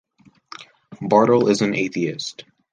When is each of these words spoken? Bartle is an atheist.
Bartle 0.99 1.47
is 1.47 1.61
an 1.61 1.75
atheist. 1.75 2.43